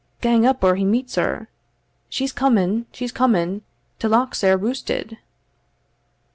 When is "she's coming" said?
2.09-2.87, 2.91-3.61